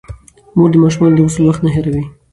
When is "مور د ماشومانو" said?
0.55-1.15